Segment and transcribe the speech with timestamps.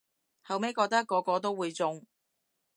[0.47, 2.07] 後咪覺得個個都會中